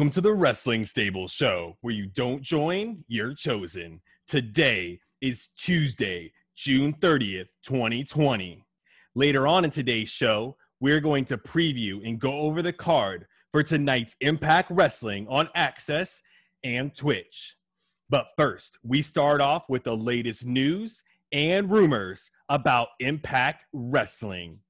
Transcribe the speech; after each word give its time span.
Welcome 0.00 0.12
to 0.12 0.22
the 0.22 0.32
Wrestling 0.32 0.86
Stable 0.86 1.28
Show, 1.28 1.76
where 1.82 1.92
you 1.92 2.06
don't 2.06 2.40
join, 2.40 3.04
you're 3.06 3.34
chosen. 3.34 4.00
Today 4.26 5.00
is 5.20 5.48
Tuesday, 5.58 6.32
June 6.56 6.94
30th, 6.94 7.48
2020. 7.66 8.64
Later 9.14 9.46
on 9.46 9.66
in 9.66 9.70
today's 9.70 10.08
show, 10.08 10.56
we're 10.80 11.02
going 11.02 11.26
to 11.26 11.36
preview 11.36 12.00
and 12.02 12.18
go 12.18 12.32
over 12.32 12.62
the 12.62 12.72
card 12.72 13.26
for 13.52 13.62
tonight's 13.62 14.16
Impact 14.22 14.70
Wrestling 14.70 15.26
on 15.28 15.50
Access 15.54 16.22
and 16.64 16.96
Twitch. 16.96 17.56
But 18.08 18.28
first, 18.38 18.78
we 18.82 19.02
start 19.02 19.42
off 19.42 19.68
with 19.68 19.84
the 19.84 19.98
latest 19.98 20.46
news 20.46 21.02
and 21.30 21.70
rumors 21.70 22.30
about 22.48 22.88
Impact 23.00 23.66
Wrestling. 23.74 24.60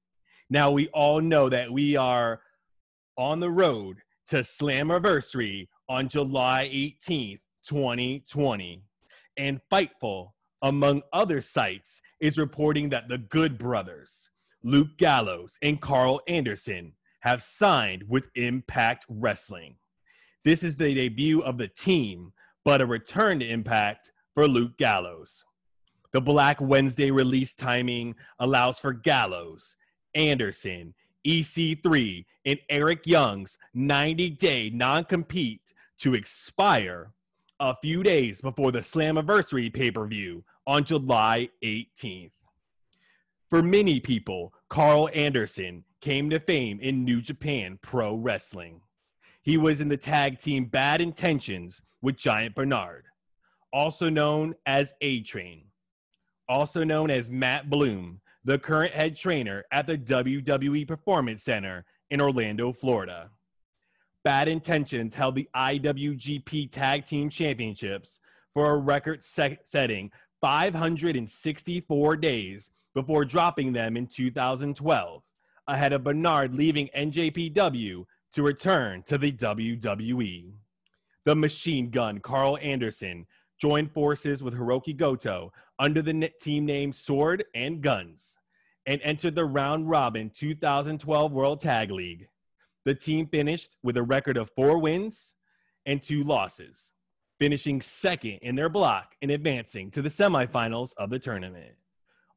Now, 0.49 0.71
we 0.71 0.89
all 0.89 1.21
know 1.21 1.47
that 1.47 1.71
we 1.71 1.95
are 1.95 2.41
on 3.15 3.39
the 3.39 3.49
road 3.49 4.01
to 4.31 4.37
Slammiversary 4.37 5.67
on 5.89 6.07
July 6.07 6.69
18th, 6.71 7.41
2020. 7.67 8.81
And 9.35 9.59
Fightful, 9.69 10.29
among 10.61 11.01
other 11.11 11.41
sites, 11.41 12.01
is 12.21 12.37
reporting 12.37 12.87
that 12.89 13.09
the 13.09 13.17
Good 13.17 13.57
Brothers, 13.57 14.29
Luke 14.63 14.97
Gallows 14.97 15.57
and 15.61 15.81
Carl 15.81 16.21
Anderson, 16.29 16.93
have 17.23 17.41
signed 17.41 18.05
with 18.07 18.29
Impact 18.35 19.05
Wrestling. 19.09 19.75
This 20.45 20.63
is 20.63 20.77
the 20.77 20.95
debut 20.95 21.41
of 21.41 21.57
the 21.57 21.67
team, 21.67 22.31
but 22.63 22.79
a 22.79 22.85
return 22.85 23.39
to 23.39 23.45
Impact 23.45 24.13
for 24.33 24.47
Luke 24.47 24.77
Gallows. 24.77 25.43
The 26.13 26.21
Black 26.21 26.61
Wednesday 26.61 27.11
release 27.11 27.53
timing 27.53 28.15
allows 28.39 28.79
for 28.79 28.93
Gallows, 28.93 29.75
Anderson, 30.15 30.93
EC3, 31.25 32.25
and 32.45 32.59
Eric 32.69 33.05
Young's 33.05 33.57
90 33.73 34.29
day 34.31 34.69
non 34.69 35.05
compete 35.05 35.73
to 35.99 36.13
expire 36.13 37.11
a 37.59 37.75
few 37.75 38.01
days 38.01 38.41
before 38.41 38.71
the 38.71 38.79
Slammiversary 38.79 39.71
pay 39.71 39.91
per 39.91 40.07
view 40.07 40.43
on 40.65 40.83
July 40.83 41.49
18th. 41.63 42.31
For 43.49 43.61
many 43.61 43.99
people, 43.99 44.53
Carl 44.69 45.09
Anderson 45.13 45.83
came 45.99 46.29
to 46.29 46.39
fame 46.39 46.79
in 46.79 47.03
New 47.03 47.21
Japan 47.21 47.77
Pro 47.81 48.15
Wrestling. 48.15 48.81
He 49.41 49.57
was 49.57 49.81
in 49.81 49.89
the 49.89 49.97
tag 49.97 50.39
team 50.39 50.65
Bad 50.65 51.01
Intentions 51.01 51.81
with 52.01 52.15
Giant 52.15 52.55
Bernard, 52.55 53.05
also 53.71 54.09
known 54.09 54.55
as 54.65 54.93
A 55.01 55.21
Train, 55.21 55.65
also 56.47 56.83
known 56.83 57.11
as 57.11 57.29
Matt 57.29 57.69
Bloom, 57.69 58.20
the 58.43 58.57
current 58.57 58.93
head 58.93 59.15
trainer 59.15 59.65
at 59.71 59.85
the 59.85 59.97
WWE 59.97 60.87
Performance 60.87 61.43
Center 61.43 61.85
in 62.09 62.19
Orlando, 62.19 62.73
Florida. 62.73 63.29
Bad 64.23 64.47
Intentions 64.47 65.15
held 65.15 65.35
the 65.35 65.49
IWGP 65.55 66.71
Tag 66.71 67.05
Team 67.05 67.29
Championships 67.29 68.19
for 68.53 68.71
a 68.71 68.77
record 68.77 69.23
setting 69.23 70.11
564 70.41 72.15
days 72.17 72.71
before 72.93 73.25
dropping 73.25 73.73
them 73.73 73.95
in 73.95 74.07
2012, 74.07 75.23
ahead 75.67 75.93
of 75.93 76.03
Bernard 76.03 76.53
leaving 76.53 76.89
NJPW 76.95 78.05
to 78.33 78.43
return 78.43 79.03
to 79.03 79.17
the 79.17 79.31
WWE. 79.31 80.51
The 81.23 81.35
machine 81.35 81.89
gun 81.89 82.19
Carl 82.19 82.57
Anderson 82.61 83.27
joined 83.59 83.91
forces 83.91 84.41
with 84.41 84.55
Hiroki 84.55 84.97
Goto 84.97 85.53
under 85.77 86.01
the 86.01 86.31
team 86.41 86.65
name 86.65 86.91
Sword 86.91 87.45
and 87.53 87.81
Guns 87.81 88.37
and 88.85 88.99
entered 89.03 89.35
the 89.35 89.45
round 89.45 89.89
robin 89.89 90.29
2012 90.29 91.31
World 91.31 91.61
Tag 91.61 91.91
League. 91.91 92.27
The 92.83 92.95
team 92.95 93.27
finished 93.27 93.77
with 93.83 93.95
a 93.97 94.03
record 94.03 94.37
of 94.37 94.49
four 94.55 94.79
wins 94.79 95.35
and 95.85 96.01
two 96.01 96.23
losses, 96.23 96.91
finishing 97.39 97.81
second 97.81 98.39
in 98.41 98.55
their 98.55 98.69
block 98.69 99.15
and 99.21 99.29
advancing 99.29 99.91
to 99.91 100.01
the 100.01 100.09
semifinals 100.09 100.93
of 100.97 101.09
the 101.09 101.19
tournament. 101.19 101.75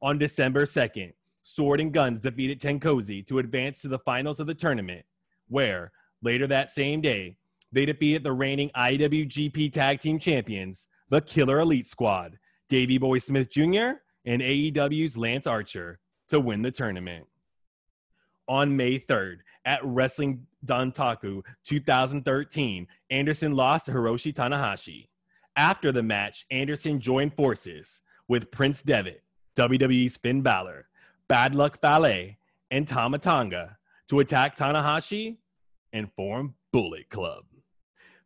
On 0.01 0.17
December 0.17 0.65
2nd, 0.65 1.13
Sword 1.41 1.79
and 1.79 1.93
Guns 1.93 2.19
defeated 2.19 2.59
Tenkozi 2.59 3.25
to 3.27 3.39
advance 3.39 3.81
to 3.81 3.87
the 3.87 3.99
finals 3.99 4.39
of 4.39 4.47
the 4.47 4.53
tournament, 4.55 5.05
where, 5.47 5.91
later 6.21 6.47
that 6.47 6.71
same 6.71 7.01
day, 7.01 7.37
they 7.71 7.85
defeated 7.85 8.23
the 8.23 8.31
reigning 8.31 8.69
IWGP 8.75 9.71
Tag 9.71 9.99
Team 9.99 10.17
Champions, 10.17 10.87
the 11.09 11.21
Killer 11.21 11.59
Elite 11.59 11.87
Squad, 11.87 12.39
Davey 12.67 12.97
Boy 12.97 13.19
Smith 13.19 13.49
Jr., 13.49 13.99
and 14.25 14.41
AEW's 14.41 15.17
Lance 15.17 15.45
Archer, 15.45 15.99
to 16.29 16.39
win 16.39 16.61
the 16.61 16.71
tournament. 16.71 17.27
On 18.47 18.77
May 18.77 18.99
3rd, 18.99 19.37
at 19.65 19.83
Wrestling 19.83 20.45
Dontaku 20.65 21.41
2013, 21.65 22.87
Anderson 23.09 23.55
lost 23.55 23.87
to 23.87 23.91
Hiroshi 23.91 24.33
Tanahashi. 24.33 25.07
After 25.55 25.91
the 25.91 26.03
match, 26.03 26.45
Anderson 26.51 26.99
joined 26.99 27.33
forces 27.33 28.01
with 28.27 28.51
Prince 28.51 28.83
Devitt, 28.83 29.23
WWE's 29.55 30.17
Finn 30.17 30.41
Balor, 30.41 30.87
Bad 31.27 31.55
Luck 31.55 31.81
Fale, 31.81 32.35
and 32.69 32.87
Tama 32.87 33.19
Tonga 33.19 33.77
to 34.09 34.19
attack 34.19 34.55
Tanahashi 34.55 35.37
and 35.91 36.11
form 36.13 36.55
Bullet 36.71 37.09
Club. 37.09 37.45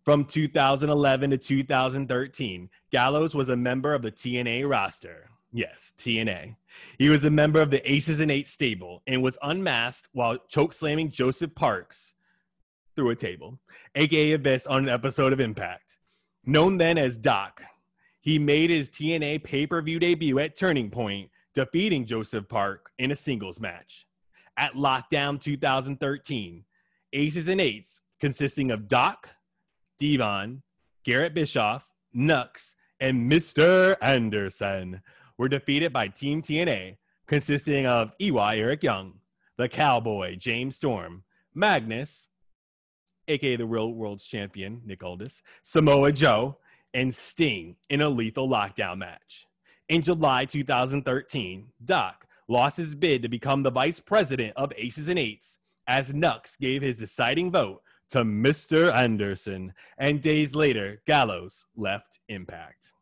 From 0.03 0.25
2011 0.25 1.29
to 1.31 1.37
2013, 1.37 2.69
Gallows 2.91 3.35
was 3.35 3.49
a 3.49 3.55
member 3.55 3.93
of 3.93 4.01
the 4.01 4.11
TNA 4.11 4.67
roster. 4.67 5.29
Yes, 5.51 5.93
TNA. 5.97 6.55
He 6.97 7.09
was 7.09 7.23
a 7.25 7.29
member 7.29 7.61
of 7.61 7.71
the 7.71 7.91
Aces 7.91 8.19
and 8.19 8.31
Eight 8.31 8.47
stable 8.47 9.01
and 9.07 9.21
was 9.21 9.37
unmasked 9.41 10.09
while 10.13 10.37
choke 10.47 10.73
slamming 10.73 11.11
Joseph 11.11 11.55
Parks 11.55 12.13
through 12.95 13.09
a 13.11 13.15
table, 13.15 13.59
aka 13.95 14.33
Abyss, 14.33 14.67
on 14.67 14.83
an 14.83 14.89
episode 14.89 15.33
of 15.33 15.39
Impact. 15.39 15.97
Known 16.45 16.77
then 16.77 16.97
as 16.97 17.17
Doc, 17.17 17.61
he 18.21 18.39
made 18.39 18.69
his 18.69 18.89
TNA 18.89 19.43
pay 19.43 19.65
per 19.65 19.81
view 19.81 19.99
debut 19.99 20.39
at 20.39 20.55
Turning 20.55 20.89
Point, 20.89 21.29
defeating 21.53 22.05
Joseph 22.05 22.47
Park 22.49 22.91
in 22.97 23.11
a 23.11 23.15
singles 23.15 23.59
match. 23.59 24.05
At 24.57 24.73
Lockdown 24.73 25.39
2013, 25.39 26.65
Aces 27.13 27.47
and 27.47 27.61
Eights, 27.61 28.01
consisting 28.19 28.71
of 28.71 28.87
Doc, 28.87 29.29
Devon, 29.97 30.63
Garrett 31.03 31.33
Bischoff, 31.33 31.89
Knux, 32.15 32.75
and 32.99 33.31
Mr. 33.31 33.95
Anderson, 34.01 35.01
were 35.39 35.49
defeated 35.49 35.93
by 35.93 36.09
Team 36.09 36.41
TNA, 36.41 36.97
consisting 37.25 37.85
of 37.87 38.11
EY 38.19 38.59
Eric 38.59 38.83
Young, 38.83 39.13
the 39.57 39.69
Cowboy 39.69 40.35
James 40.35 40.75
Storm, 40.75 41.23
Magnus, 41.55 42.29
aka 43.29 43.55
the 43.55 43.65
Real 43.65 43.93
World's 43.93 44.25
Champion 44.25 44.81
Nick 44.85 45.01
Aldis, 45.01 45.41
Samoa 45.63 46.11
Joe, 46.11 46.57
and 46.93 47.15
Sting 47.15 47.77
in 47.89 48.01
a 48.01 48.09
lethal 48.09 48.49
lockdown 48.49 48.97
match. 48.97 49.47
In 49.87 50.01
July 50.01 50.43
2013, 50.43 51.67
Doc 51.83 52.25
lost 52.49 52.75
his 52.75 52.93
bid 52.93 53.21
to 53.21 53.29
become 53.29 53.63
the 53.63 53.71
vice 53.71 54.01
president 54.01 54.53
of 54.57 54.73
Aces 54.75 55.07
and 55.07 55.17
Eights 55.17 55.59
as 55.87 56.11
Knux 56.11 56.59
gave 56.59 56.81
his 56.81 56.97
deciding 56.97 57.49
vote 57.49 57.81
to 58.11 58.25
Mr. 58.25 58.93
Anderson, 58.93 59.73
and 59.97 60.21
days 60.21 60.53
later, 60.53 61.01
Gallows 61.07 61.65
left 61.77 62.19
Impact. 62.27 62.93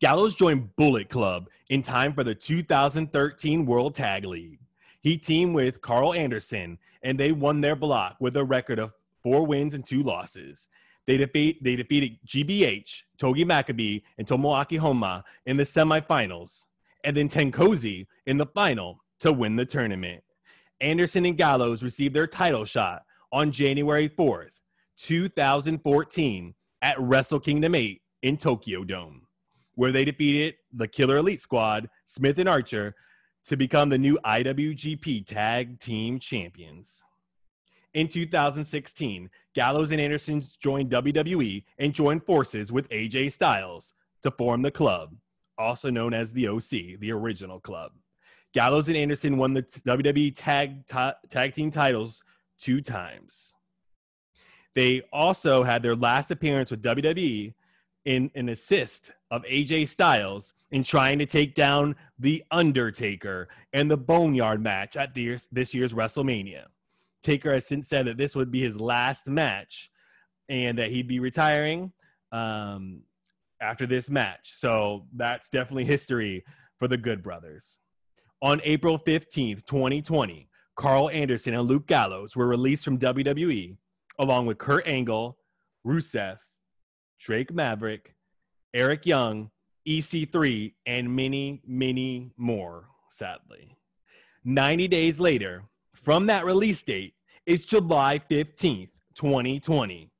Gallows 0.00 0.36
joined 0.36 0.76
Bullet 0.76 1.08
Club 1.08 1.48
in 1.68 1.82
time 1.82 2.12
for 2.12 2.22
the 2.22 2.34
2013 2.34 3.66
World 3.66 3.96
Tag 3.96 4.24
League. 4.24 4.60
He 5.00 5.18
teamed 5.18 5.56
with 5.56 5.82
Carl 5.82 6.14
Anderson, 6.14 6.78
and 7.02 7.18
they 7.18 7.32
won 7.32 7.62
their 7.62 7.74
block 7.74 8.14
with 8.20 8.36
a 8.36 8.44
record 8.44 8.78
of 8.78 8.94
four 9.24 9.44
wins 9.44 9.74
and 9.74 9.84
two 9.84 10.04
losses. 10.04 10.68
They, 11.08 11.16
defeat, 11.16 11.64
they 11.64 11.74
defeated 11.74 12.18
GBH, 12.24 13.02
Togi 13.18 13.44
Makabe, 13.44 14.02
and 14.16 14.24
Tomoaki 14.24 14.78
Honma 14.78 15.24
in 15.44 15.56
the 15.56 15.64
semifinals, 15.64 16.66
and 17.02 17.16
then 17.16 17.28
Tenkozi 17.28 18.06
in 18.24 18.38
the 18.38 18.46
final 18.46 19.00
to 19.18 19.32
win 19.32 19.56
the 19.56 19.66
tournament. 19.66 20.22
Anderson 20.80 21.26
and 21.26 21.36
Gallows 21.36 21.82
received 21.82 22.14
their 22.14 22.28
title 22.28 22.64
shot 22.64 23.02
on 23.32 23.50
January 23.50 24.08
4th, 24.08 24.60
2014, 24.98 26.54
at 26.82 27.00
Wrestle 27.00 27.40
Kingdom 27.40 27.74
8 27.74 28.00
in 28.22 28.36
Tokyo 28.36 28.84
Dome 28.84 29.22
where 29.78 29.92
they 29.92 30.04
defeated 30.04 30.56
the 30.72 30.88
Killer 30.88 31.18
Elite 31.18 31.40
Squad, 31.40 31.88
Smith 32.04 32.36
and 32.40 32.48
Archer, 32.48 32.96
to 33.44 33.56
become 33.56 33.90
the 33.90 33.96
new 33.96 34.18
IWGP 34.24 35.24
Tag 35.24 35.78
Team 35.78 36.18
Champions. 36.18 37.04
In 37.94 38.08
2016, 38.08 39.30
Gallows 39.54 39.92
and 39.92 40.00
Anderson 40.00 40.42
joined 40.58 40.90
WWE 40.90 41.62
and 41.78 41.94
joined 41.94 42.24
forces 42.24 42.72
with 42.72 42.88
AJ 42.88 43.30
Styles 43.30 43.94
to 44.24 44.32
form 44.32 44.62
the 44.62 44.72
club, 44.72 45.14
also 45.56 45.90
known 45.90 46.12
as 46.12 46.32
the 46.32 46.48
OC, 46.48 46.98
the 46.98 47.12
original 47.12 47.60
club. 47.60 47.92
Gallows 48.52 48.88
and 48.88 48.96
Anderson 48.96 49.36
won 49.36 49.54
the 49.54 49.62
WWE 49.62 50.32
tag, 50.34 50.88
tag 50.88 51.54
team 51.54 51.70
titles 51.70 52.20
two 52.58 52.80
times. 52.80 53.54
They 54.74 55.02
also 55.12 55.62
had 55.62 55.84
their 55.84 55.94
last 55.94 56.32
appearance 56.32 56.72
with 56.72 56.82
WWE 56.82 57.54
in 58.08 58.30
an 58.34 58.48
assist 58.48 59.12
of 59.30 59.42
AJ 59.42 59.86
Styles 59.86 60.54
in 60.70 60.82
trying 60.82 61.18
to 61.18 61.26
take 61.26 61.54
down 61.54 61.94
The 62.18 62.42
Undertaker 62.50 63.48
and 63.70 63.90
the 63.90 63.98
Boneyard 63.98 64.62
match 64.62 64.96
at 64.96 65.14
this 65.14 65.74
year's 65.74 65.92
WrestleMania. 65.92 66.64
Taker 67.22 67.52
has 67.52 67.66
since 67.66 67.86
said 67.86 68.06
that 68.06 68.16
this 68.16 68.34
would 68.34 68.50
be 68.50 68.62
his 68.62 68.80
last 68.80 69.26
match 69.26 69.90
and 70.48 70.78
that 70.78 70.90
he'd 70.90 71.06
be 71.06 71.20
retiring 71.20 71.92
um, 72.32 73.02
after 73.60 73.86
this 73.86 74.08
match. 74.08 74.54
So 74.56 75.04
that's 75.14 75.50
definitely 75.50 75.84
history 75.84 76.46
for 76.78 76.88
the 76.88 76.96
Good 76.96 77.22
Brothers. 77.22 77.78
On 78.40 78.58
April 78.64 78.98
15th, 78.98 79.66
2020, 79.66 80.48
Carl 80.76 81.10
Anderson 81.10 81.52
and 81.52 81.68
Luke 81.68 81.86
Gallows 81.86 82.34
were 82.34 82.46
released 82.46 82.86
from 82.86 82.98
WWE 82.98 83.76
along 84.18 84.46
with 84.46 84.56
Kurt 84.56 84.86
Angle, 84.86 85.36
Rusev, 85.86 86.38
Drake 87.18 87.52
Maverick, 87.52 88.14
Eric 88.72 89.06
Young, 89.06 89.50
EC3, 89.86 90.74
and 90.86 91.14
many, 91.14 91.62
many 91.66 92.32
more, 92.36 92.88
sadly. 93.10 93.76
90 94.44 94.88
days 94.88 95.18
later, 95.18 95.64
from 95.94 96.26
that 96.26 96.44
release 96.44 96.82
date, 96.82 97.14
is 97.44 97.64
July 97.64 98.20
15th, 98.30 98.90
2020, 99.14 100.10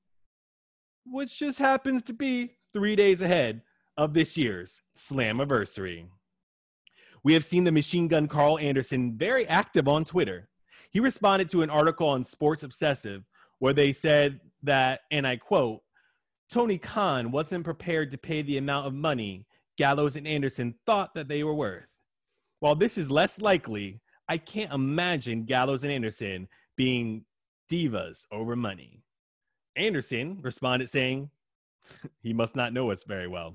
which 1.06 1.38
just 1.38 1.58
happens 1.58 2.02
to 2.02 2.12
be 2.12 2.56
three 2.72 2.96
days 2.96 3.20
ahead 3.20 3.62
of 3.96 4.14
this 4.14 4.36
year's 4.36 4.82
Slammiversary. 4.96 6.06
We 7.22 7.34
have 7.34 7.44
seen 7.44 7.64
the 7.64 7.72
machine 7.72 8.08
gun 8.08 8.28
Carl 8.28 8.58
Anderson 8.58 9.16
very 9.16 9.46
active 9.46 9.86
on 9.86 10.04
Twitter. 10.04 10.48
He 10.90 11.00
responded 11.00 11.50
to 11.50 11.62
an 11.62 11.70
article 11.70 12.08
on 12.08 12.24
Sports 12.24 12.62
Obsessive 12.62 13.24
where 13.58 13.72
they 13.72 13.92
said 13.92 14.40
that, 14.62 15.00
and 15.10 15.26
I 15.26 15.36
quote, 15.36 15.82
Tony 16.50 16.78
Khan 16.78 17.30
wasn't 17.30 17.64
prepared 17.64 18.10
to 18.10 18.18
pay 18.18 18.42
the 18.42 18.56
amount 18.56 18.86
of 18.86 18.94
money 18.94 19.46
Gallows 19.78 20.16
and 20.16 20.26
Anderson 20.26 20.74
thought 20.84 21.14
that 21.14 21.28
they 21.28 21.44
were 21.44 21.54
worth. 21.54 21.94
While 22.58 22.74
this 22.74 22.98
is 22.98 23.10
less 23.10 23.40
likely, 23.40 24.00
I 24.28 24.36
can't 24.36 24.72
imagine 24.72 25.44
Gallows 25.44 25.84
and 25.84 25.92
Anderson 25.92 26.48
being 26.76 27.24
divas 27.70 28.26
over 28.32 28.56
money. 28.56 29.02
Anderson 29.76 30.38
responded 30.42 30.90
saying, 30.90 31.30
he 32.22 32.32
must 32.32 32.56
not 32.56 32.72
know 32.72 32.90
us 32.90 33.04
very 33.04 33.28
well. 33.28 33.54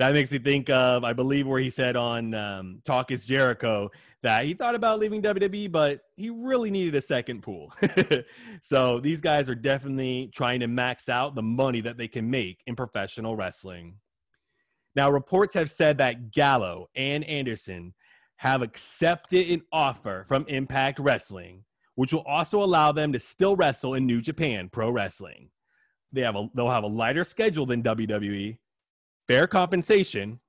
That 0.00 0.14
makes 0.14 0.32
me 0.32 0.38
think 0.38 0.70
of, 0.70 1.04
I 1.04 1.12
believe, 1.12 1.46
where 1.46 1.60
he 1.60 1.68
said 1.68 1.94
on 1.94 2.32
um, 2.32 2.80
Talk 2.86 3.10
is 3.10 3.26
Jericho 3.26 3.90
that 4.22 4.46
he 4.46 4.54
thought 4.54 4.74
about 4.74 4.98
leaving 4.98 5.20
WWE, 5.20 5.70
but 5.70 6.00
he 6.16 6.30
really 6.30 6.70
needed 6.70 6.94
a 6.94 7.02
second 7.02 7.42
pool. 7.42 7.70
so 8.62 8.98
these 9.00 9.20
guys 9.20 9.50
are 9.50 9.54
definitely 9.54 10.30
trying 10.34 10.60
to 10.60 10.68
max 10.68 11.10
out 11.10 11.34
the 11.34 11.42
money 11.42 11.82
that 11.82 11.98
they 11.98 12.08
can 12.08 12.30
make 12.30 12.62
in 12.66 12.76
professional 12.76 13.36
wrestling. 13.36 13.96
Now, 14.96 15.10
reports 15.10 15.54
have 15.54 15.70
said 15.70 15.98
that 15.98 16.30
Gallo 16.32 16.88
and 16.94 17.22
Anderson 17.24 17.92
have 18.36 18.62
accepted 18.62 19.50
an 19.50 19.64
offer 19.70 20.24
from 20.26 20.46
Impact 20.48 20.98
Wrestling, 20.98 21.64
which 21.94 22.14
will 22.14 22.24
also 22.24 22.62
allow 22.62 22.90
them 22.90 23.12
to 23.12 23.20
still 23.20 23.54
wrestle 23.54 23.92
in 23.92 24.06
New 24.06 24.22
Japan 24.22 24.70
Pro 24.72 24.88
Wrestling. 24.88 25.50
They 26.10 26.22
have 26.22 26.36
a, 26.36 26.48
they'll 26.54 26.70
have 26.70 26.84
a 26.84 26.86
lighter 26.86 27.24
schedule 27.24 27.66
than 27.66 27.82
WWE, 27.82 28.56
fair 29.30 29.46
compensation. 29.46 30.40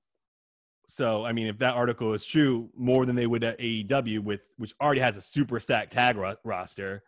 So, 0.87 1.23
I 1.23 1.33
mean, 1.33 1.45
if 1.45 1.59
that 1.59 1.75
article 1.75 2.13
is 2.13 2.25
true, 2.25 2.71
more 2.75 3.05
than 3.05 3.15
they 3.15 3.27
would 3.27 3.43
at 3.43 3.59
AEW, 3.59 4.23
with 4.23 4.41
which 4.57 4.73
already 4.81 5.01
has 5.01 5.17
a 5.17 5.21
super 5.21 5.59
stacked 5.59 5.93
tag 5.93 6.17
ro- 6.17 6.35
roster, 6.43 7.03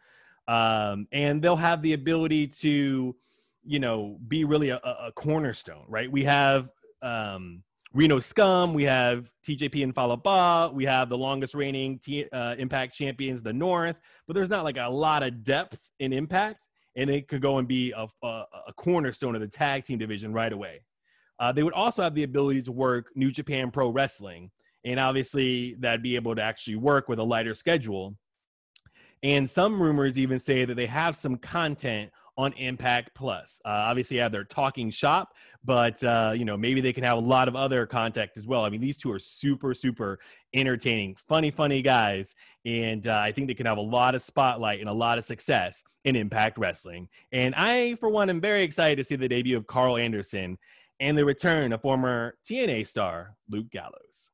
um, 0.47 1.07
and 1.11 1.41
they'll 1.41 1.55
have 1.55 1.81
the 1.81 1.93
ability 1.93 2.45
to, 2.47 3.15
you 3.65 3.79
know, 3.79 4.19
be 4.27 4.43
really 4.43 4.69
a, 4.69 4.77
a 4.77 5.11
cornerstone, 5.15 5.85
right? 5.87 6.11
We 6.11 6.25
have 6.25 6.69
um, 7.01 7.63
Reno 7.91 8.19
Scum, 8.19 8.75
we 8.75 8.83
have 8.83 9.31
TJP 9.47 9.83
and 9.83 9.95
Fallah 9.95 10.17
Bahh, 10.17 10.71
we 10.71 10.85
have 10.85 11.09
the 11.09 11.17
longest 11.17 11.55
reigning 11.55 11.97
T- 11.97 12.29
uh, 12.31 12.53
Impact 12.59 12.93
champions, 12.93 13.41
the 13.41 13.53
North, 13.53 13.99
but 14.27 14.35
there's 14.35 14.49
not 14.49 14.63
like 14.63 14.77
a 14.77 14.91
lot 14.91 15.23
of 15.23 15.43
depth 15.43 15.81
in 15.99 16.13
Impact, 16.13 16.67
and 16.95 17.09
it 17.09 17.27
could 17.27 17.41
go 17.41 17.57
and 17.57 17.67
be 17.67 17.93
a, 17.93 18.05
a, 18.21 18.43
a 18.67 18.73
cornerstone 18.77 19.33
of 19.33 19.41
the 19.41 19.47
tag 19.47 19.85
team 19.85 19.97
division 19.97 20.33
right 20.33 20.53
away. 20.53 20.81
Uh, 21.39 21.51
they 21.51 21.63
would 21.63 21.73
also 21.73 22.03
have 22.03 22.15
the 22.15 22.23
ability 22.23 22.61
to 22.63 22.71
work 22.71 23.07
New 23.15 23.31
Japan 23.31 23.71
Pro 23.71 23.89
Wrestling, 23.89 24.51
and 24.85 24.99
obviously 24.99 25.75
that'd 25.79 26.03
be 26.03 26.15
able 26.15 26.35
to 26.35 26.41
actually 26.41 26.75
work 26.75 27.07
with 27.07 27.19
a 27.19 27.23
lighter 27.23 27.53
schedule. 27.53 28.15
And 29.21 29.49
some 29.49 29.81
rumors 29.81 30.17
even 30.17 30.39
say 30.39 30.65
that 30.65 30.75
they 30.75 30.85
have 30.87 31.15
some 31.15 31.37
content 31.37 32.11
on 32.37 32.53
Impact 32.53 33.11
Plus. 33.13 33.61
Uh, 33.63 33.69
obviously, 33.69 34.17
have 34.17 34.31
their 34.31 34.43
talking 34.43 34.89
shop, 34.89 35.33
but 35.63 36.03
uh, 36.03 36.33
you 36.35 36.45
know 36.45 36.57
maybe 36.57 36.81
they 36.81 36.93
can 36.93 37.03
have 37.03 37.17
a 37.17 37.21
lot 37.21 37.47
of 37.47 37.55
other 37.55 37.85
content 37.85 38.31
as 38.35 38.47
well. 38.47 38.65
I 38.65 38.69
mean, 38.69 38.81
these 38.81 38.97
two 38.97 39.11
are 39.11 39.19
super, 39.19 39.73
super 39.73 40.19
entertaining, 40.53 41.15
funny, 41.27 41.51
funny 41.51 41.81
guys, 41.81 42.35
and 42.65 43.07
uh, 43.07 43.17
I 43.17 43.31
think 43.31 43.47
they 43.47 43.53
can 43.53 43.65
have 43.65 43.77
a 43.77 43.81
lot 43.81 44.15
of 44.15 44.23
spotlight 44.23 44.79
and 44.79 44.89
a 44.89 44.93
lot 44.93 45.17
of 45.17 45.25
success 45.25 45.83
in 46.03 46.15
Impact 46.15 46.57
Wrestling. 46.57 47.07
And 47.31 47.55
I, 47.55 47.95
for 47.95 48.09
one, 48.09 48.29
am 48.29 48.41
very 48.41 48.63
excited 48.63 48.97
to 48.97 49.03
see 49.03 49.15
the 49.15 49.29
debut 49.29 49.55
of 49.55 49.67
Carl 49.67 49.97
Anderson 49.97 50.57
and 50.99 51.17
the 51.17 51.25
return 51.25 51.73
of 51.73 51.81
former 51.81 52.35
TNA 52.47 52.87
star 52.87 53.35
Luke 53.49 53.69
Gallows. 53.69 54.31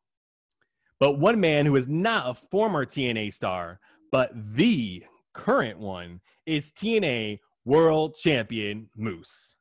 But 1.00 1.20
one 1.20 1.40
man 1.40 1.66
who 1.66 1.76
is 1.76 1.88
not 1.88 2.30
a 2.30 2.34
former 2.34 2.86
TNA 2.86 3.34
star, 3.34 3.80
but 4.12 4.32
the 4.34 5.04
current 5.34 5.80
one, 5.80 6.22
is 6.46 6.72
TNA 6.72 7.40
World 7.64 8.16
Champion 8.16 8.90
Moose. 8.96 9.56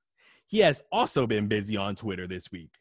He 0.46 0.60
has 0.60 0.82
also 0.90 1.26
been 1.26 1.46
busy 1.46 1.76
on 1.76 1.94
Twitter 1.94 2.26
this 2.26 2.50
week. 2.50 2.74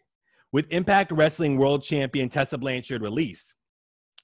With 0.52 0.72
Impact 0.72 1.12
Wrestling 1.12 1.58
World 1.58 1.84
Champion 1.84 2.30
Tessa 2.30 2.58
Blanchard 2.58 3.02
release, 3.02 3.54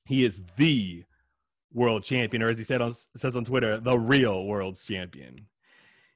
he 0.05 0.23
is 0.23 0.41
the 0.57 1.03
world 1.73 2.03
champion, 2.03 2.43
or 2.43 2.49
as 2.49 2.57
he 2.57 2.63
said 2.63 2.81
on, 2.81 2.93
says 3.17 3.35
on 3.35 3.45
Twitter, 3.45 3.79
the 3.79 3.97
real 3.97 4.45
world 4.45 4.79
champion. 4.81 5.47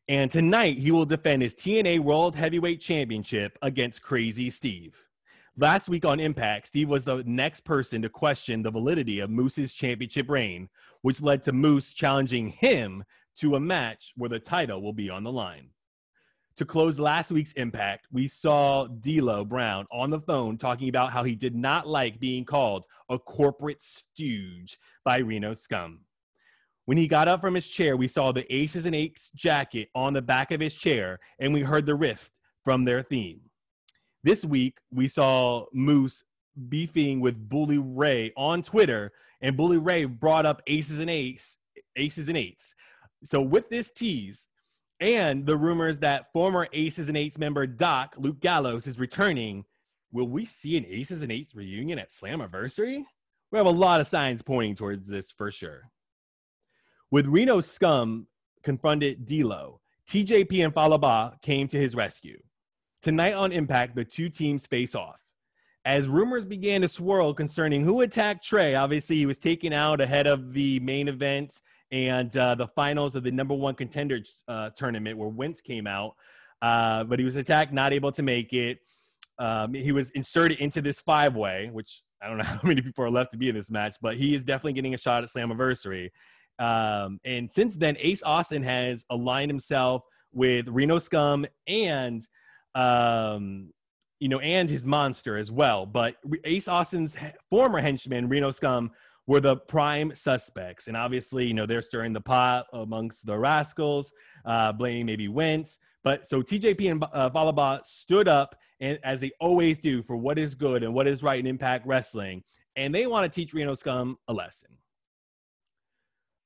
And 0.09 0.31
tonight, 0.31 0.77
he 0.77 0.91
will 0.91 1.05
defend 1.05 1.41
his 1.41 1.53
TNA 1.53 1.99
World 1.99 2.37
Heavyweight 2.37 2.79
Championship 2.79 3.57
against 3.61 4.01
Crazy 4.01 4.49
Steve. 4.49 4.95
Last 5.57 5.89
week 5.89 6.05
on 6.05 6.21
Impact, 6.21 6.67
Steve 6.67 6.87
was 6.87 7.03
the 7.03 7.23
next 7.25 7.65
person 7.65 8.01
to 8.03 8.09
question 8.09 8.63
the 8.63 8.71
validity 8.71 9.19
of 9.19 9.29
Moose's 9.29 9.73
championship 9.73 10.29
reign, 10.29 10.69
which 11.01 11.21
led 11.21 11.43
to 11.43 11.51
Moose 11.51 11.93
challenging 11.93 12.49
him 12.49 13.03
to 13.39 13.55
a 13.55 13.59
match 13.59 14.13
where 14.15 14.29
the 14.29 14.39
title 14.39 14.81
will 14.81 14.93
be 14.93 15.09
on 15.09 15.23
the 15.23 15.31
line. 15.31 15.71
To 16.55 16.65
close 16.65 16.99
last 16.99 17.29
week's 17.29 17.51
Impact, 17.53 18.07
we 18.09 18.29
saw 18.29 18.87
D'Lo 18.87 19.43
Brown 19.43 19.87
on 19.91 20.09
the 20.09 20.21
phone 20.21 20.57
talking 20.57 20.87
about 20.87 21.11
how 21.11 21.25
he 21.25 21.35
did 21.35 21.53
not 21.53 21.85
like 21.85 22.17
being 22.17 22.45
called 22.45 22.85
a 23.09 23.19
corporate 23.19 23.81
stooge 23.81 24.79
by 25.03 25.17
Reno 25.17 25.53
Scum. 25.53 26.05
When 26.87 26.97
he 26.97 27.09
got 27.09 27.27
up 27.27 27.41
from 27.41 27.55
his 27.55 27.67
chair, 27.67 27.97
we 27.97 28.07
saw 28.07 28.31
the 28.31 28.51
Aces 28.53 28.85
and 28.85 28.95
Eights 28.95 29.29
jacket 29.35 29.89
on 29.93 30.13
the 30.13 30.21
back 30.21 30.51
of 30.51 30.61
his 30.61 30.73
chair, 30.73 31.19
and 31.37 31.53
we 31.53 31.63
heard 31.63 31.85
the 31.85 31.95
riff 31.95 32.31
from 32.63 32.85
their 32.85 33.03
theme. 33.03 33.41
This 34.23 34.45
week, 34.45 34.77
we 34.89 35.09
saw 35.09 35.65
Moose 35.73 36.23
beefing 36.69 37.19
with 37.19 37.49
Bully 37.49 37.77
Ray 37.77 38.31
on 38.37 38.63
Twitter, 38.63 39.11
and 39.41 39.57
Bully 39.57 39.77
Ray 39.77 40.05
brought 40.05 40.45
up 40.45 40.61
Aces 40.65 40.99
and 40.99 41.09
Eights, 41.09 41.57
Aces 41.97 42.29
and 42.29 42.37
Eights. 42.37 42.73
So 43.21 43.41
with 43.41 43.67
this 43.69 43.91
tease, 43.91 44.47
and 45.01 45.45
the 45.45 45.57
rumors 45.57 45.99
that 45.99 46.31
former 46.31 46.69
Aces 46.71 47.09
and 47.09 47.17
Eights 47.17 47.37
member 47.37 47.67
Doc 47.67 48.15
Luke 48.17 48.39
Gallows 48.39 48.87
is 48.87 48.97
returning, 48.97 49.65
will 50.13 50.29
we 50.29 50.45
see 50.45 50.77
an 50.77 50.85
Aces 50.87 51.21
and 51.21 51.33
Eights 51.33 51.53
reunion 51.53 51.99
at 51.99 52.13
Slammiversary? 52.13 53.03
We 53.51 53.57
have 53.57 53.67
a 53.67 53.71
lot 53.71 53.99
of 53.99 54.07
signs 54.07 54.41
pointing 54.41 54.75
towards 54.75 55.09
this 55.09 55.31
for 55.31 55.51
sure. 55.51 55.91
With 57.09 57.25
Reno 57.25 57.61
Scum 57.61 58.27
confronted 58.63 59.25
D'Lo, 59.25 59.79
TJP 60.09 60.65
and 60.65 60.73
Fallah 60.73 60.99
Bahh 60.99 61.41
came 61.41 61.69
to 61.69 61.77
his 61.77 61.95
rescue. 61.95 62.41
Tonight 63.01 63.31
on 63.31 63.53
Impact, 63.53 63.95
the 63.95 64.03
two 64.03 64.27
teams 64.27 64.65
face 64.65 64.93
off. 64.93 65.21
As 65.85 66.09
rumors 66.09 66.43
began 66.43 66.81
to 66.81 66.89
swirl 66.89 67.33
concerning 67.33 67.85
who 67.85 68.01
attacked 68.01 68.43
Trey, 68.43 68.75
obviously 68.75 69.15
he 69.15 69.25
was 69.25 69.37
taken 69.37 69.71
out 69.71 70.01
ahead 70.01 70.27
of 70.27 70.51
the 70.51 70.81
main 70.81 71.07
event 71.07 71.61
and 71.91 72.35
uh, 72.35 72.55
the 72.55 72.67
finals 72.67 73.15
of 73.15 73.23
the 73.23 73.31
number 73.31 73.53
one 73.53 73.75
contender 73.75 74.19
uh, 74.49 74.71
tournament 74.71 75.17
where 75.17 75.29
Wentz 75.29 75.61
came 75.61 75.87
out, 75.87 76.15
uh, 76.61 77.05
but 77.05 77.19
he 77.19 77.25
was 77.25 77.37
attacked, 77.37 77.71
not 77.71 77.93
able 77.93 78.11
to 78.11 78.21
make 78.21 78.51
it. 78.51 78.79
Um, 79.39 79.73
he 79.73 79.93
was 79.93 80.09
inserted 80.11 80.59
into 80.59 80.81
this 80.81 80.99
five 80.99 81.37
way, 81.37 81.69
which 81.71 82.03
I 82.21 82.27
don't 82.27 82.37
know 82.37 82.43
how 82.43 82.59
many 82.63 82.81
people 82.81 83.05
are 83.05 83.09
left 83.09 83.31
to 83.31 83.37
be 83.37 83.47
in 83.47 83.55
this 83.55 83.71
match, 83.71 83.95
but 84.01 84.17
he 84.17 84.35
is 84.35 84.43
definitely 84.43 84.73
getting 84.73 84.93
a 84.93 84.97
shot 84.97 85.23
at 85.23 85.29
Slammiversary. 85.29 86.09
Um, 86.59 87.19
and 87.23 87.51
since 87.51 87.75
then, 87.75 87.97
Ace 87.99 88.23
Austin 88.23 88.63
has 88.63 89.05
aligned 89.09 89.51
himself 89.51 90.03
with 90.33 90.67
Reno 90.67 90.99
Scum 90.99 91.45
and, 91.67 92.25
um, 92.75 93.71
you 94.19 94.29
know, 94.29 94.39
and 94.39 94.69
his 94.69 94.85
monster 94.85 95.37
as 95.37 95.51
well. 95.51 95.85
But 95.85 96.15
Ace 96.43 96.67
Austin's 96.67 97.15
former 97.49 97.79
henchman, 97.79 98.29
Reno 98.29 98.51
Scum, 98.51 98.91
were 99.27 99.41
the 99.41 99.57
prime 99.57 100.15
suspects. 100.15 100.87
And 100.87 100.95
obviously, 100.95 101.45
you 101.45 101.53
know, 101.53 101.65
they're 101.65 101.81
stirring 101.81 102.13
the 102.13 102.21
pot 102.21 102.65
amongst 102.73 103.25
the 103.25 103.37
rascals, 103.37 104.13
uh, 104.45 104.71
blaming 104.71 105.05
maybe 105.05 105.27
Wentz. 105.27 105.77
But 106.03 106.27
so 106.27 106.41
TJP 106.41 106.89
and 106.89 107.03
uh, 107.11 107.29
Fallah 107.29 107.53
Bahh 107.53 107.81
stood 107.85 108.29
up, 108.29 108.55
and 108.79 108.97
as 109.03 109.19
they 109.19 109.31
always 109.41 109.79
do, 109.79 110.01
for 110.01 110.15
what 110.15 110.39
is 110.39 110.55
good 110.55 110.83
and 110.83 110.93
what 110.93 111.07
is 111.07 111.21
right 111.21 111.39
in 111.39 111.45
Impact 111.45 111.85
Wrestling. 111.85 112.43
And 112.77 112.95
they 112.95 113.07
want 113.07 113.25
to 113.25 113.29
teach 113.29 113.53
Reno 113.53 113.73
Scum 113.73 114.17
a 114.27 114.33
lesson. 114.33 114.69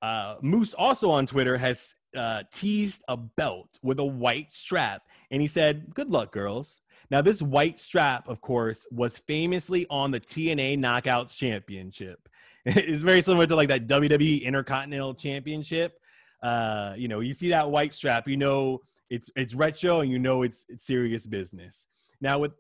Uh, 0.02 0.36
Moose 0.42 0.74
also 0.74 1.12
on 1.12 1.28
Twitter 1.28 1.58
has 1.58 1.96
uh, 2.16 2.44
teased 2.52 3.02
a 3.08 3.16
belt 3.18 3.80
with 3.82 4.00
a 4.00 4.06
white 4.06 4.52
strap, 4.52 5.04
and 5.30 5.42
he 5.42 5.48
said, 5.48 5.94
"Good 5.94 6.10
luck, 6.10 6.32
girls." 6.32 6.80
Now, 7.10 7.22
this 7.22 7.42
white 7.42 7.80
strap, 7.80 8.28
of 8.30 8.40
course, 8.42 8.88
was 8.90 9.18
famously 9.18 9.86
on 9.90 10.12
the 10.12 10.20
TNA 10.20 10.80
Knockouts 10.80 11.36
Championship. 11.36 12.30
it's 12.66 13.04
very 13.04 13.22
similar 13.22 13.46
to 13.48 13.56
like 13.56 13.68
that 13.68 13.88
WWE 13.88 14.44
Intercontinental 14.44 15.14
Championship. 15.14 16.00
Uh, 16.42 16.94
you 16.98 17.08
know, 17.08 17.20
you 17.20 17.34
see 17.34 17.50
that 17.50 17.70
white 17.70 17.94
strap, 17.94 18.28
you 18.28 18.38
know 18.38 18.82
it's 19.12 19.30
it's 19.36 19.54
retro, 19.54 20.00
and 20.00 20.10
you 20.10 20.18
know 20.18 20.42
it's 20.42 20.66
it's 20.70 20.86
serious 20.86 21.28
business. 21.28 21.86
Now 22.22 22.40
with 22.40 22.54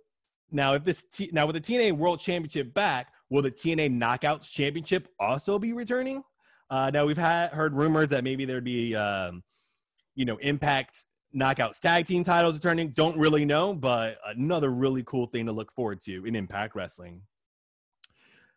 now 0.51 0.73
if 0.73 0.83
this 0.83 1.05
T, 1.05 1.29
now 1.31 1.47
with 1.47 1.55
the 1.55 1.61
TNA 1.61 1.93
World 1.93 2.19
Championship 2.19 2.73
back, 2.73 3.13
will 3.29 3.41
the 3.41 3.51
TNA 3.51 3.97
Knockouts 3.97 4.51
Championship 4.51 5.07
also 5.19 5.57
be 5.57 5.71
returning? 5.71 6.23
Uh, 6.71 6.89
now 6.89 7.05
we've 7.05 7.17
had 7.17 7.49
heard 7.49 7.73
rumors 7.73 8.09
that 8.09 8.23
maybe 8.23 8.45
there'd 8.45 8.63
be, 8.63 8.95
um, 8.95 9.43
you 10.15 10.23
know, 10.23 10.37
Impact 10.37 11.03
Knockouts 11.35 11.79
Tag 11.79 12.05
Team 12.05 12.23
titles 12.23 12.55
returning. 12.55 12.91
Don't 12.91 13.17
really 13.17 13.43
know, 13.43 13.73
but 13.73 14.17
another 14.25 14.69
really 14.69 15.03
cool 15.03 15.27
thing 15.27 15.47
to 15.47 15.51
look 15.51 15.73
forward 15.73 16.01
to 16.03 16.25
in 16.25 16.33
Impact 16.33 16.73
Wrestling. 16.73 17.23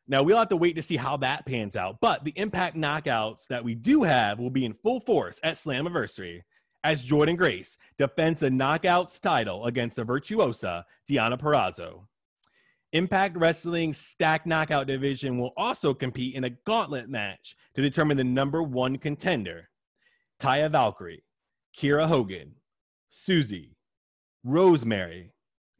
Now 0.06 0.23
we'll 0.23 0.38
have 0.38 0.50
to 0.50 0.56
wait 0.56 0.76
to 0.76 0.83
see 0.83 0.97
how 0.97 1.16
that 1.18 1.44
pans 1.44 1.75
out. 1.75 1.99
But 2.00 2.23
the 2.23 2.33
Impact 2.37 2.76
Knockouts 2.76 3.49
that 3.49 3.64
we 3.64 3.75
do 3.75 4.04
have 4.04 4.38
will 4.38 4.50
be 4.50 4.64
in 4.64 4.75
full 4.75 5.00
force 5.00 5.40
at 5.42 5.56
Slammiversary 5.56 6.42
as 6.85 7.04
Jordynne 7.04 7.37
Grace 7.37 7.76
defends 7.99 8.38
the 8.38 8.50
Knockouts 8.50 9.18
title 9.21 9.64
against 9.64 9.97
the 9.97 10.04
virtuosa 10.04 10.87
Deonna 11.11 11.40
Purrazzo. 11.40 12.02
Impact 12.95 13.37
Wrestling's 13.37 13.99
Stack 13.99 14.47
Knockout 14.47 14.87
division 14.87 15.37
will 15.37 15.53
also 15.57 15.95
compete 15.95 16.37
in 16.37 16.45
a 16.45 16.51
gauntlet 16.51 17.09
match 17.09 17.57
to 17.75 17.83
determine 17.83 18.17
the 18.17 18.23
number 18.23 18.63
one 18.63 18.99
contender. 18.99 19.69
Taya 20.41 20.71
Valkyrie, 20.71 21.25
Kiera 21.77 22.07
Hogan, 22.07 22.53
Susie, 23.11 23.77
Rosemary, 24.45 25.33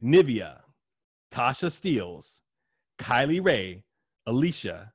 Nevaeh, 0.03 0.59
Tasha 1.31 1.69
Steelz, 1.69 2.41
Kylie 2.99 3.43
Rae, 3.43 3.85
Alicia, 4.27 4.91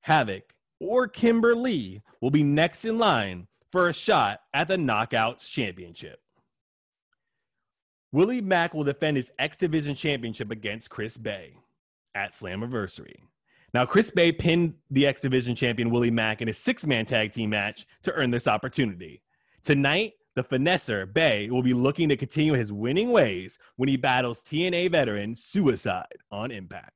Havoc, 0.00 0.54
or 0.80 1.08
Kimber 1.08 1.54
Lee 1.54 2.00
will 2.22 2.30
be 2.30 2.42
next 2.42 2.86
in 2.86 2.98
line 2.98 3.48
for 3.70 3.86
a 3.86 3.92
shot 3.92 4.40
at 4.54 4.68
the 4.68 4.76
Knockouts 4.76 5.50
Championship. 5.50 6.20
Willie 8.10 8.40
Mack 8.40 8.72
will 8.72 8.84
defend 8.84 9.16
his 9.16 9.30
X 9.38 9.56
Division 9.56 9.94
Championship 9.94 10.50
against 10.50 10.90
Chris 10.90 11.16
Bey 11.16 11.56
at 12.14 12.32
Slammiversary. 12.32 13.16
Now, 13.74 13.84
Chris 13.84 14.10
Bey 14.10 14.32
pinned 14.32 14.74
the 14.90 15.06
X 15.06 15.20
Division 15.20 15.54
champion 15.54 15.90
Willie 15.90 16.10
Mack 16.10 16.40
in 16.40 16.48
a 16.48 16.54
six 16.54 16.86
man 16.86 17.04
tag 17.04 17.32
team 17.32 17.50
match 17.50 17.86
to 18.04 18.12
earn 18.14 18.30
this 18.30 18.48
opportunity. 18.48 19.22
Tonight, 19.62 20.14
the 20.34 20.44
finesser, 20.44 21.12
Bey, 21.12 21.50
will 21.50 21.62
be 21.62 21.74
looking 21.74 22.08
to 22.08 22.16
continue 22.16 22.54
his 22.54 22.72
winning 22.72 23.10
ways 23.10 23.58
when 23.76 23.88
he 23.90 23.96
battles 23.96 24.40
TNA 24.40 24.90
veteran 24.90 25.36
Suicide 25.36 26.16
on 26.30 26.50
Impact. 26.50 26.92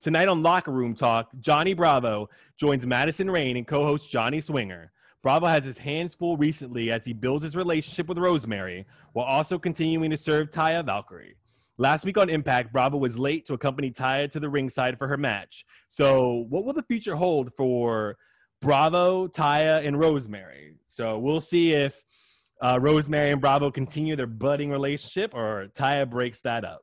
Tonight 0.00 0.28
on 0.28 0.42
Locker 0.42 0.72
Room 0.72 0.94
Talk, 0.94 1.28
Johnny 1.38 1.74
Bravo 1.74 2.30
joins 2.56 2.86
Madison 2.86 3.30
Rayne 3.30 3.56
and 3.56 3.66
co 3.66 3.84
host 3.84 4.10
Johnny 4.10 4.40
Swinger 4.40 4.90
Bravo 5.22 5.46
has 5.46 5.64
his 5.64 5.78
hands 5.78 6.14
full 6.14 6.36
recently 6.36 6.90
as 6.90 7.04
he 7.04 7.12
builds 7.12 7.44
his 7.44 7.54
relationship 7.54 8.08
with 8.08 8.18
Rosemary 8.18 8.86
while 9.12 9.26
also 9.26 9.58
continuing 9.58 10.10
to 10.10 10.16
serve 10.16 10.50
Taya 10.50 10.84
Valkyrie. 10.84 11.36
Last 11.76 12.04
week 12.04 12.18
on 12.18 12.30
Impact, 12.30 12.72
Bravo 12.72 12.96
was 12.96 13.18
late 13.18 13.46
to 13.46 13.54
accompany 13.54 13.90
Taya 13.90 14.30
to 14.30 14.40
the 14.40 14.48
ringside 14.48 14.98
for 14.98 15.08
her 15.08 15.16
match. 15.16 15.64
So, 15.88 16.46
what 16.48 16.64
will 16.64 16.72
the 16.72 16.82
future 16.82 17.16
hold 17.16 17.54
for 17.54 18.16
Bravo, 18.60 19.28
Taya, 19.28 19.86
and 19.86 19.98
Rosemary? 19.98 20.74
So, 20.88 21.18
we'll 21.18 21.40
see 21.40 21.72
if 21.72 22.02
uh, 22.60 22.78
Rosemary 22.80 23.30
and 23.30 23.40
Bravo 23.40 23.70
continue 23.70 24.16
their 24.16 24.26
budding 24.26 24.70
relationship 24.70 25.34
or 25.34 25.68
Taya 25.74 26.08
breaks 26.08 26.40
that 26.40 26.64
up. 26.64 26.82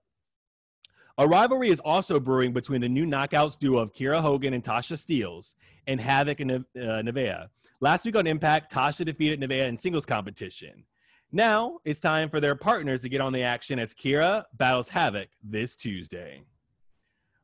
A 1.20 1.28
rivalry 1.28 1.70
is 1.70 1.80
also 1.80 2.20
brewing 2.20 2.54
between 2.54 2.82
the 2.82 2.90
new 2.90 3.06
Knockouts 3.06 3.58
duo 3.58 3.80
of 3.80 3.94
Kiera 3.94 4.22
Hogan 4.22 4.54
and 4.54 4.64
Tasha 4.64 4.94
Steelz 4.94 5.56
and 5.88 6.00
Havoc 6.00 6.40
and 6.40 6.52
uh, 6.52 6.62
Nevaeh. 6.76 7.50
Last 7.80 8.06
week 8.06 8.16
on 8.16 8.26
Impact, 8.26 8.74
Tasha 8.74 9.06
defeated 9.06 9.40
Nevaeh 9.40 9.68
in 9.68 9.78
singles 9.78 10.08
competition. 10.08 10.86
Now 11.32 11.78
it's 11.86 12.00
time 12.00 12.28
for 12.30 12.40
their 12.40 12.56
partners 12.56 13.04
to 13.04 13.10
get 13.10 13.22
on 13.22 13.34
the 13.34 13.44
action 13.44 13.78
as 13.78 13.94
Kiera 13.94 14.46
battles 14.52 14.90
Havoc 14.90 15.30
this 15.44 15.76
Tuesday. 15.76 16.42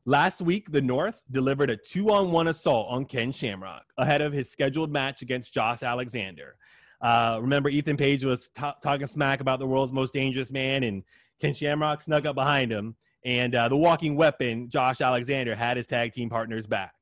Last 0.04 0.42
week, 0.42 0.72
the 0.72 0.82
North 0.82 1.22
delivered 1.30 1.70
a 1.70 1.76
two 1.76 2.10
on 2.10 2.32
one 2.32 2.48
assault 2.48 2.88
on 2.90 3.04
Ken 3.04 3.30
Shamrock 3.30 3.84
ahead 3.96 4.22
of 4.22 4.32
his 4.32 4.50
scheduled 4.50 4.90
match 4.90 5.22
against 5.22 5.54
Josh 5.54 5.84
Alexander. 5.84 6.56
Uh, 7.00 7.38
remember, 7.40 7.68
Ethan 7.68 7.96
Page 7.96 8.24
was 8.24 8.48
t- 8.48 8.70
talking 8.82 9.06
smack 9.06 9.40
about 9.40 9.60
the 9.60 9.66
world's 9.66 9.92
most 9.92 10.12
dangerous 10.12 10.50
man, 10.50 10.82
and 10.82 11.04
Ken 11.40 11.54
Shamrock 11.54 12.00
snuck 12.00 12.26
up 12.26 12.34
behind 12.34 12.72
him. 12.72 12.96
And 13.24 13.54
uh, 13.54 13.68
the 13.68 13.76
walking 13.76 14.16
weapon, 14.16 14.68
Josh 14.68 15.00
Alexander, 15.00 15.54
had 15.54 15.76
his 15.76 15.86
tag 15.86 16.12
team 16.12 16.28
partners 16.28 16.66
back. 16.66 16.94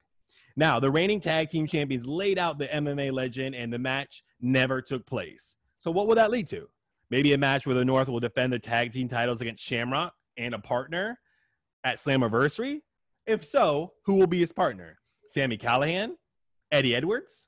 Now, 0.56 0.80
the 0.80 0.90
reigning 0.90 1.20
tag 1.20 1.50
team 1.50 1.66
champions 1.66 2.06
laid 2.06 2.38
out 2.38 2.58
the 2.58 2.66
MMA 2.66 3.12
legend, 3.12 3.54
and 3.54 3.72
the 3.72 3.78
match 3.78 4.22
never 4.40 4.82
took 4.82 5.06
place. 5.06 5.56
So, 5.78 5.90
what 5.90 6.06
will 6.06 6.16
that 6.16 6.30
lead 6.30 6.48
to? 6.48 6.68
Maybe 7.10 7.32
a 7.32 7.38
match 7.38 7.66
where 7.66 7.74
the 7.74 7.84
North 7.84 8.08
will 8.08 8.20
defend 8.20 8.52
the 8.52 8.58
tag 8.58 8.92
team 8.92 9.08
titles 9.08 9.40
against 9.40 9.64
Shamrock 9.64 10.14
and 10.36 10.54
a 10.54 10.58
partner 10.58 11.18
at 11.84 11.98
Slammiversary? 11.98 12.80
If 13.26 13.44
so, 13.44 13.92
who 14.04 14.14
will 14.14 14.26
be 14.26 14.40
his 14.40 14.52
partner? 14.52 14.98
Sami 15.28 15.58
Callihan? 15.58 16.12
Eddie 16.70 16.94
Edwards? 16.94 17.46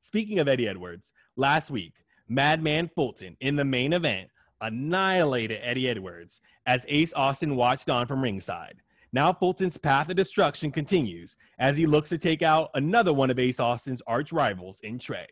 Speaking 0.00 0.38
of 0.38 0.48
Eddie 0.48 0.68
Edwards, 0.68 1.12
last 1.36 1.70
week, 1.70 2.04
Madman 2.28 2.90
Fulton 2.94 3.36
in 3.40 3.56
the 3.56 3.64
main 3.64 3.92
event 3.92 4.28
annihilated 4.60 5.60
Eddie 5.62 5.88
Edwards 5.88 6.40
as 6.66 6.84
Ace 6.88 7.12
Austin 7.14 7.56
watched 7.56 7.88
on 7.88 8.06
from 8.06 8.22
ringside. 8.22 8.82
Now 9.12 9.32
Fulton's 9.32 9.78
path 9.78 10.10
of 10.10 10.16
destruction 10.16 10.70
continues 10.70 11.36
as 11.58 11.76
he 11.76 11.86
looks 11.86 12.10
to 12.10 12.18
take 12.18 12.42
out 12.42 12.70
another 12.74 13.12
one 13.12 13.30
of 13.30 13.38
Ace 13.38 13.58
Austin's 13.58 14.02
arch 14.06 14.32
rivals 14.32 14.80
in 14.82 14.98
Trey. 14.98 15.26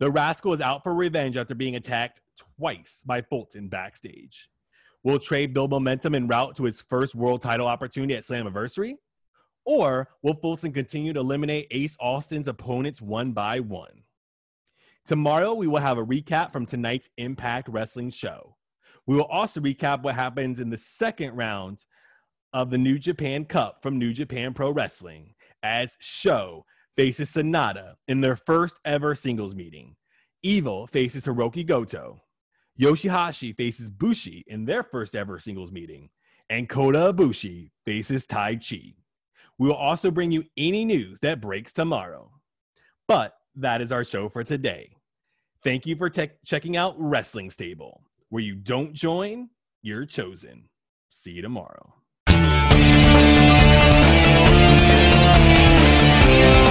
The 0.00 0.10
rascal 0.10 0.52
is 0.52 0.60
out 0.60 0.82
for 0.82 0.94
revenge 0.94 1.36
after 1.36 1.54
being 1.54 1.76
attacked 1.76 2.20
twice 2.58 3.02
by 3.06 3.22
Fulton 3.22 3.68
backstage. 3.68 4.50
Will 5.02 5.18
Trey 5.18 5.46
build 5.46 5.70
momentum 5.70 6.14
en 6.14 6.26
route 6.26 6.56
to 6.56 6.64
his 6.64 6.80
first 6.80 7.14
world 7.14 7.42
title 7.42 7.66
opportunity 7.66 8.14
at 8.14 8.24
Slammiversary? 8.24 8.96
Or 9.64 10.08
will 10.22 10.34
Fulton 10.34 10.72
continue 10.72 11.12
to 11.14 11.20
eliminate 11.20 11.68
Ace 11.70 11.96
Austin's 11.98 12.48
opponents 12.48 13.00
one 13.00 13.32
by 13.32 13.60
one? 13.60 14.02
Tomorrow, 15.06 15.54
we 15.54 15.66
will 15.66 15.80
have 15.80 15.98
a 15.98 16.04
recap 16.04 16.52
from 16.52 16.66
tonight's 16.66 17.10
Impact 17.16 17.68
Wrestling 17.68 18.10
show. 18.10 18.56
We 19.06 19.16
will 19.16 19.24
also 19.24 19.60
recap 19.60 20.02
what 20.02 20.14
happens 20.14 20.58
in 20.58 20.70
the 20.70 20.78
second 20.78 21.36
round 21.36 21.84
of 22.54 22.70
the 22.70 22.78
New 22.78 23.00
Japan 23.00 23.44
Cup 23.44 23.82
from 23.82 23.98
New 23.98 24.12
Japan 24.12 24.54
Pro 24.54 24.70
Wrestling 24.70 25.34
as 25.60 25.96
Show 25.98 26.64
faces 26.96 27.30
Sonata 27.30 27.96
in 28.06 28.20
their 28.20 28.36
first 28.36 28.78
ever 28.84 29.16
singles 29.16 29.56
meeting. 29.56 29.96
Evil 30.40 30.86
faces 30.86 31.26
Hiroki 31.26 31.66
Goto. 31.66 32.22
Yoshihashi 32.80 33.56
faces 33.56 33.90
Bushi 33.90 34.44
in 34.46 34.66
their 34.66 34.84
first 34.84 35.16
ever 35.16 35.40
singles 35.40 35.72
meeting. 35.72 36.10
And 36.48 36.68
Kota 36.68 37.12
Ibushi 37.12 37.72
faces 37.84 38.24
Taichi. 38.24 38.94
We 39.58 39.66
will 39.66 39.74
also 39.74 40.12
bring 40.12 40.30
you 40.30 40.44
any 40.56 40.84
news 40.84 41.18
that 41.20 41.40
breaks 41.40 41.72
tomorrow. 41.72 42.30
But 43.08 43.34
that 43.56 43.80
is 43.80 43.90
our 43.90 44.04
show 44.04 44.28
for 44.28 44.44
today. 44.44 44.96
Thank 45.64 45.86
you 45.86 45.96
for 45.96 46.08
te- 46.08 46.30
checking 46.44 46.76
out 46.76 46.94
Wrestling 46.98 47.50
Stable, 47.50 48.02
where 48.28 48.42
you 48.42 48.54
don't 48.54 48.92
join, 48.92 49.48
you're 49.82 50.06
chosen. 50.06 50.68
See 51.08 51.32
you 51.32 51.42
tomorrow. 51.42 51.94
you. 56.34 56.63